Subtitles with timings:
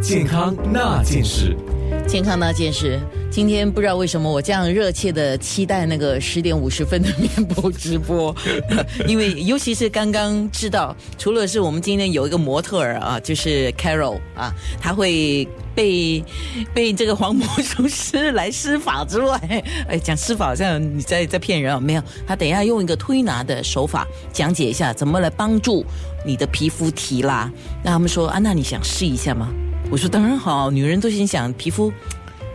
[0.00, 1.56] 健康那件事。
[2.06, 2.98] 健康那件事，
[3.30, 8.34] 今天不知道为什么我这样热切的期待那个十点五十分的面部直播，
[9.06, 16.22] 因为尤其是刚刚知道，除了是我们今天有一个模特儿啊，就是 Carol 啊，他会被
[16.72, 19.38] 被这个黄魔术师来施法之外，
[19.88, 25.84] 哎，讲施法好像你在在骗人啊，没有，他等一下用一个推拿的手法讲解一下怎么来帮助
[26.24, 27.50] 你的皮肤提拉。
[27.82, 29.48] 那他们说啊，那你想试一下吗？
[29.90, 31.90] 我说当然好，女人都心想皮肤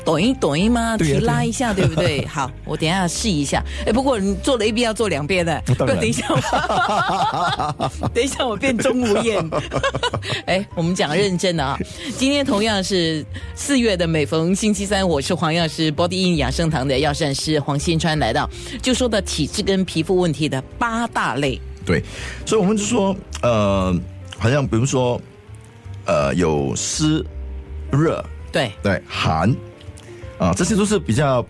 [0.05, 0.95] 抖音抖音吗？
[0.97, 2.23] 提拉一下，对不对？
[2.29, 3.63] 好，我等一下试一下。
[3.87, 6.27] 哎，不过你做了一遍要做两遍的， 不然 等一下，
[8.13, 9.43] 等一下我变钟无艳。
[10.45, 11.77] 哎，我们讲认真的啊。
[12.17, 13.25] 今天同样是
[13.55, 18.47] 四月的每逢星期三，我是黄药师 Body In 养生堂的药膳师黄新川来到，
[18.81, 21.59] 就说到体质跟皮肤问题的八大类。
[21.83, 22.03] 对，
[22.45, 23.93] 所以我们就说，呃，
[24.37, 25.19] 好像比如说。
[26.05, 27.25] 呃，有湿、
[27.91, 28.71] 热，对。
[28.81, 29.49] 对，寒，
[30.37, 31.45] 啊，这些都是比较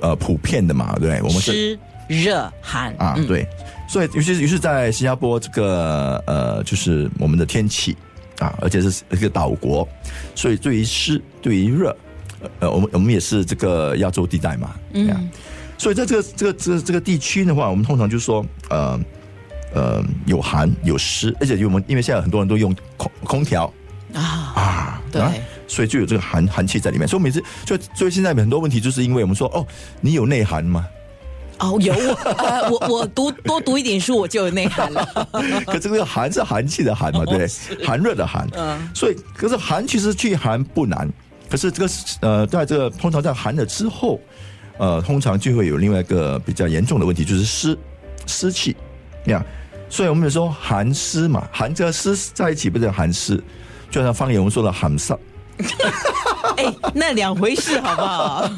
[0.00, 1.78] 呃普遍的嘛，对，我们湿、
[2.08, 3.46] 热、寒啊，对，
[3.88, 7.96] 所以尤其是尤其是在新加坡这个呃，就是我们的天气
[8.38, 9.86] 啊，而且是一个岛国，
[10.34, 11.94] 所以对于湿、对于热，
[12.60, 15.28] 呃，我们我们也是这个亚洲地带嘛，嗯，
[15.76, 18.98] 所以在这个这个这个这个地区的话，我们通常就说呃
[19.74, 23.72] 呃有寒有湿，而且我们因为现在很多人都用空空调。
[24.14, 24.22] 啊
[24.54, 25.22] 啊，对，
[25.66, 27.06] 所以就有这个寒寒气在里面。
[27.06, 29.66] 所以每次就所以现在很多问题，就是因为我们说哦，
[30.00, 30.86] 你有内涵吗？
[31.58, 35.04] 哦，有我我我读多读一点书，我就有内涵了。
[35.66, 37.48] 可这个寒是寒气的寒嘛，对，
[37.84, 38.46] 寒热的寒。
[38.52, 41.10] 嗯，所以可是寒其实去寒不难，
[41.50, 44.20] 可是这个呃，在这个通常在寒了之后，
[44.78, 47.76] 呃，通常就会有另外一个比较严重的问题，就是湿
[48.24, 48.76] 湿气。
[49.26, 49.44] 这样，
[49.90, 53.42] 所以我们有说寒湿嘛，寒这个湿在一起，不是寒湿。
[53.90, 55.16] 就像方言我们说的“寒湿”，
[56.56, 58.50] 哎，那两回事好不好？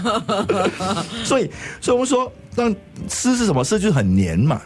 [1.25, 1.51] 所以，
[1.81, 2.69] 所以我们说，那
[3.09, 3.63] 湿是什么？
[3.65, 4.61] 湿就是很黏嘛，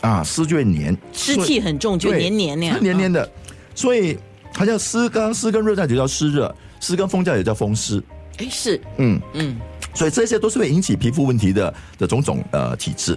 [0.00, 3.28] 啊，湿就会黏，湿气很重，就黏黏那样，黏黏的。
[3.74, 4.18] 所以
[4.52, 8.02] 它叫湿，刚湿跟热在就叫湿热，湿跟风在也叫风湿。
[8.38, 9.56] 哎，是，嗯嗯，
[9.94, 13.16] 所以这些都是会引起皮肤问题的的种种呃体质。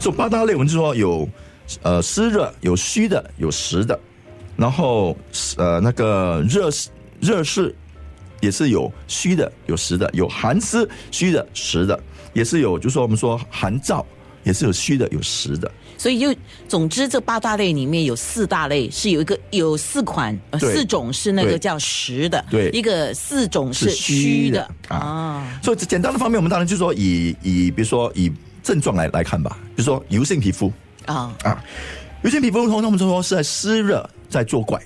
[0.00, 1.28] 所以八大类，我们就说有
[1.82, 3.98] 呃湿热，有虚的，有实的。
[4.58, 5.16] 然后
[5.56, 6.68] 呃，那个热
[7.20, 7.72] 热湿
[8.40, 11.98] 也是有虚的，有实的；有寒湿虚的、实的，
[12.32, 12.76] 也是有。
[12.76, 14.04] 就说我们说寒燥
[14.42, 15.70] 也是有虚的、有实的。
[15.96, 16.34] 所以就
[16.68, 25.58] 总之，这八大类里面有四大类是有一个有四款四种是那个叫实的，对，一个四种是虚的啊。
[25.62, 28.32] 所以简单的方面，我们当然就说以以比如说以
[28.62, 30.72] 症状来来看吧，比如说油性皮肤
[31.06, 31.64] 啊啊，
[32.22, 34.08] 油性皮肤通常我们说是在湿热。
[34.28, 34.78] 在作怪，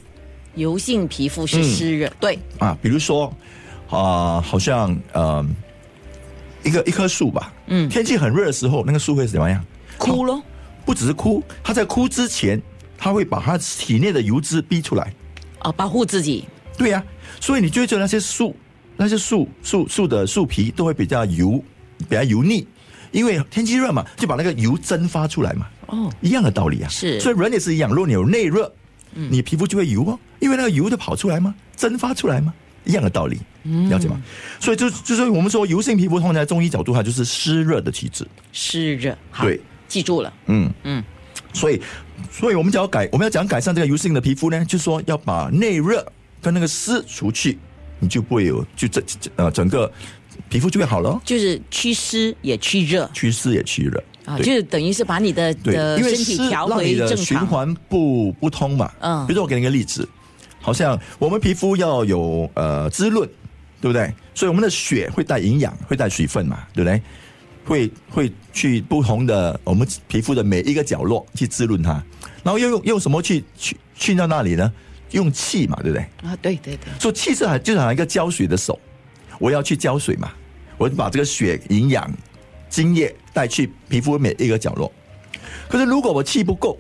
[0.54, 2.38] 油性皮肤是湿热，对。
[2.60, 3.26] 啊，比如说
[3.90, 5.44] 啊，好像呃，
[6.62, 9.64] 一个一棵树吧，嗯，天气很热的时候，那个树会怎么样？
[9.98, 10.40] 枯咯，
[10.84, 12.62] 不只是枯，它在枯之前，
[12.96, 15.12] 它会把它体内的油脂逼出来，
[15.58, 16.44] 啊，保护自己。
[16.78, 17.02] 对呀，
[17.40, 18.54] 所以你就觉得那些树，
[18.96, 21.60] 那些树树树的树皮都会比较油，
[22.08, 22.64] 比较油腻，
[23.12, 25.68] 因为天气热嘛，就把那个油蒸发出来嘛。
[25.86, 28.72] 哦，一样的道理啊，是，所以人也是一样，如果你有内热。
[29.14, 31.54] 你皮肤就会油哦，因为那个油就跑出来嘛？
[31.76, 32.50] 蒸发出来嘛？
[32.84, 33.38] 一样的道理，
[33.90, 34.18] 了解吗？
[34.58, 38.26] 所以就就是我们说油性皮肤，通常在中医角度它就是湿热的体质。
[38.52, 40.32] 湿热，对，记住了。
[40.46, 41.04] 嗯嗯，
[41.52, 41.78] 所以
[42.30, 47.58] 所以我们讲改，我们要讲改善这个油性的皮肤呢，就是说要把内热跟那个湿除去，
[48.02, 49.02] 你就不会有就整
[49.36, 49.90] 呃整个
[50.50, 51.18] 皮肤就会好了。
[51.24, 54.02] 就是祛湿也祛热，祛湿也祛热。
[54.24, 58.92] 啊，就是等于是把你的的身体调回正常，循环不不通嘛。
[59.00, 60.08] 嗯，比如说我给你一个例子，
[60.60, 63.28] 好像我们皮肤要有呃滋润，
[63.80, 64.12] 对不对？
[64.34, 67.00] 所以我们的血会带营养，会带水分嘛，对不对？
[67.64, 72.02] 会会去不同的我们皮肤的每一个角落去滋润它，
[72.42, 74.72] 然后又用用什么去去去到那里呢？
[75.12, 76.28] 用气嘛，对不对？
[76.28, 76.92] 啊，对对对。
[76.98, 78.78] 所以气是就好像一个浇水的手，
[79.38, 80.32] 我要去浇水嘛，
[80.76, 82.12] 我把这个血营养。
[82.72, 84.90] 精液带去皮肤每一个角落，
[85.68, 86.78] 可是如果我气不够，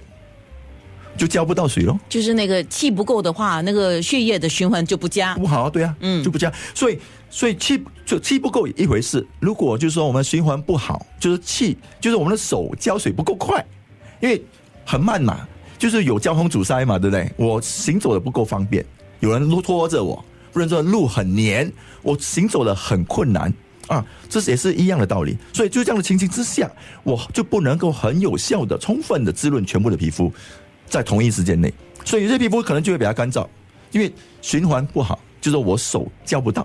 [1.18, 1.98] 就浇不到水喽。
[2.08, 5.34] 就是那个气不够的话，那个血液的循环就不佳。
[5.34, 6.50] 不好，对啊，嗯，就不佳。
[6.74, 9.22] 所以，所以气就气不够一回事。
[9.38, 13.62] 如果就是说我们循环不好，就是气，就是我们的手浇水不够快，
[14.20, 14.42] 因为
[14.86, 15.46] 很慢嘛，
[15.82, 17.28] 就是有交通阻塞嘛，对不对？
[17.36, 18.86] 我行走的不够方便，
[19.18, 23.52] 有人拖着我，不然说路很黏，我行走的很困难。
[23.88, 25.36] 啊，这是也是一样的道理。
[25.52, 26.70] 所以就这样的情形之下，
[27.02, 30.32] 我就不能够很有效的、充分的滋润全部的皮肤，
[30.88, 31.74] 在同一时间内，
[32.04, 33.44] 所以有些皮肤可能就会比较干燥，
[33.90, 36.64] 因为循环不好，就是我手交不到，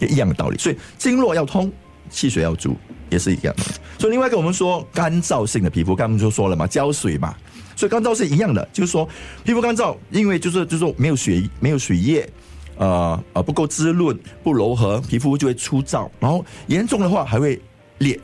[0.00, 0.58] 也一样的道理。
[0.58, 1.70] 所以经络要通，
[2.12, 2.76] 气血要足，
[3.10, 3.52] 也是一样。
[3.98, 7.34] 所以另外一个我们说干燥性的皮肤，刚刚就说了嘛，胶水嘛，
[7.74, 9.08] 所以干燥是一样的，就是说
[9.42, 12.28] 皮肤干燥，因为就是就是说没有水没有水液。
[12.78, 17.60] 呃呃，不够滋润，不柔和，皮肤就会粗糙，然后严重的话还会
[17.98, 18.18] 裂，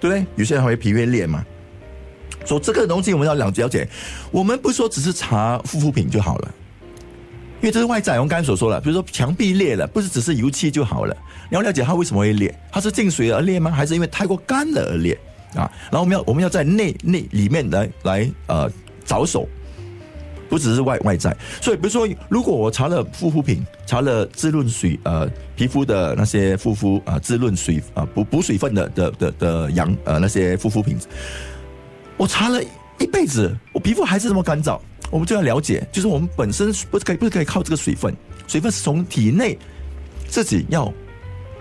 [0.00, 0.26] 对不对？
[0.36, 1.44] 有些人还会皮会裂嘛。
[2.46, 3.86] 所以这个东西我们要了了解，
[4.32, 6.54] 我们不说只是擦护肤品就好了，
[7.60, 8.14] 因为这是外在。
[8.14, 11.16] 我们刚才所说了，比如说墙壁裂了，不是只是油漆就好了，
[11.50, 13.70] 你要了解它为什么会裂，它是进水而裂吗？
[13.70, 15.18] 还是因为太过干了而裂
[15.54, 15.70] 啊？
[15.90, 18.70] 然后我们要我们要在内内里面来来呃
[19.04, 19.48] 着手。
[20.50, 30.96] 不只是外外在，所以比如说，如果我擦了护肤品，擦了滋润水，呃，皮肤的那些护肤啊，滋润水啊，补补水分的的的的养呃那些护肤品，
[32.16, 32.62] 我擦了
[32.98, 38.14] 一辈子，我皮肤还是这么干燥，我们就要了解，就是我们本身不是可以不是可以靠这个水分，
[38.46, 39.58] 水分是从体内
[40.28, 40.92] 自己要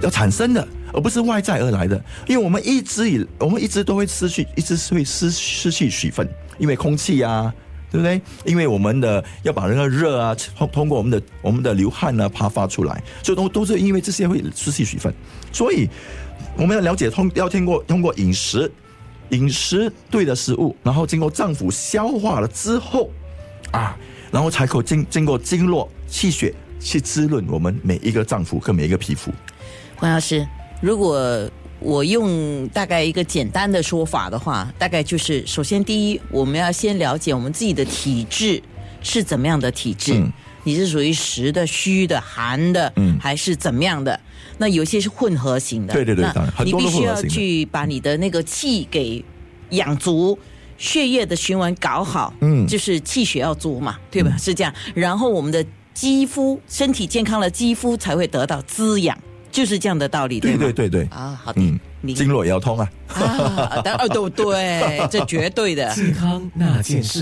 [0.01, 6.27] 要产生的，而不是外在而来的，因为我们一直以我们一直都会失去，一直会失失去水分，
[6.57, 7.53] 因为空气呀。
[7.89, 8.21] 对不对？
[8.43, 15.11] 因为我们的要把那个热啊通通过我们的我们的流汗呢啪发出来，所以都都是因为这些会失去水分，
[15.53, 15.87] 所以
[16.57, 18.69] 我们要了解通要通过通过饮食
[19.29, 23.09] 饮食对的食物，然后经过脏腑消化了之后
[23.71, 23.97] 啊，
[24.31, 29.31] 然后才可经经过经络气血去滋润我们每一个脏腑跟每一个皮肤。
[29.95, 30.47] 黄老师，
[30.81, 31.49] 如果。
[31.79, 38.59] 我用大概一个简单的说法的话，大概就是：首先，第一，我们要先了解我们自己的体质
[39.03, 40.19] 是怎么样的体质。
[40.63, 42.91] 你是属于实的、虚的、寒的，
[43.21, 44.19] 还是怎么样的？
[44.57, 45.93] 那有些是混合型的。
[45.93, 46.25] 对对对，
[46.65, 49.23] 你必须要去把你的那个气给
[49.69, 50.35] 养足，
[50.77, 52.33] 血液的循环搞好。
[52.41, 54.35] 嗯，就是气血要足嘛，对吧？
[54.37, 54.73] 是这样。
[54.93, 59.17] 然后我们的肌肤身体健康了，肌肤才会得到滋养。
[59.49, 61.79] 就是这样的道理，对对对对啊，好的，嗯，
[62.13, 67.13] 经络也要通啊，啊，当然，对对，这绝对的健康那件事。